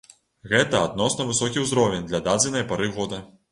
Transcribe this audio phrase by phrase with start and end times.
[0.53, 3.25] Гэта адносна высокі ўзровень для дадзенай пары года.